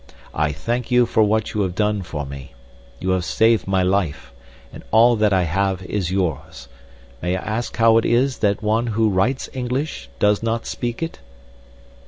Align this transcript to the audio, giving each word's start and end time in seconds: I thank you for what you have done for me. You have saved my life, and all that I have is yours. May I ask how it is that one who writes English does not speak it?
I 0.33 0.51
thank 0.51 0.89
you 0.89 1.05
for 1.05 1.21
what 1.21 1.53
you 1.53 1.61
have 1.61 1.75
done 1.75 2.01
for 2.01 2.25
me. 2.25 2.53
You 2.99 3.11
have 3.11 3.23
saved 3.23 3.67
my 3.67 3.83
life, 3.83 4.33
and 4.73 4.81
all 4.89 5.15
that 5.17 5.31
I 5.31 5.43
have 5.43 5.83
is 5.83 6.09
yours. 6.11 6.67
May 7.21 7.37
I 7.37 7.39
ask 7.43 7.77
how 7.77 7.99
it 7.99 8.05
is 8.05 8.39
that 8.39 8.63
one 8.63 8.87
who 8.87 9.11
writes 9.11 9.47
English 9.53 10.09
does 10.17 10.41
not 10.41 10.65
speak 10.65 11.03
it? 11.03 11.19